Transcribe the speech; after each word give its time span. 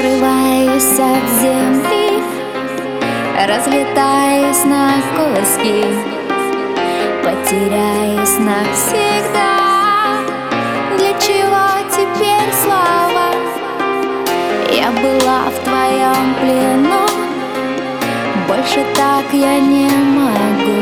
Отрываюсь 0.00 0.98
от 0.98 1.28
земли 1.42 2.22
Разлетаюсь 3.46 4.64
на 4.64 4.94
куски 5.14 5.84
Потеряюсь 7.22 8.38
навсегда. 8.38 9.58
Для 10.96 11.12
чего 11.20 11.66
теперь 11.90 12.50
слава? 12.62 13.34
Я 14.72 14.90
была 14.90 15.50
в 15.50 15.58
твоем 15.64 16.34
плену 16.40 17.06
Больше 18.48 18.82
так 18.94 19.26
я 19.34 19.58
не 19.58 19.90
могу. 20.16 20.80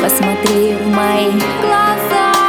Посмотри 0.00 0.76
в 0.76 0.88
мои 0.88 1.30
глаза 1.60 2.45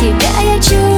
тебя 0.00 0.40
я 0.42 0.56
чувствую 0.56 0.89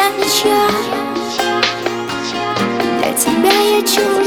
я 0.00 0.10
ничья 0.16 0.68
Для 3.02 3.12
тебя 3.12 3.50
я 3.50 3.82
чувствую. 3.82 4.19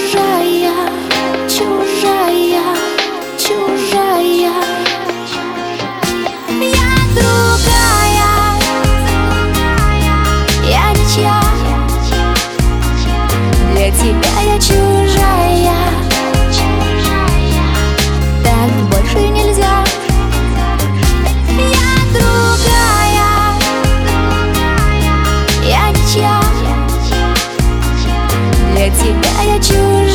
тебя 29.03 29.41
я 29.43 29.59
чужая. 29.59 30.12